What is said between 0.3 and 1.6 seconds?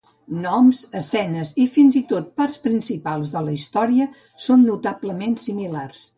Noms, escenes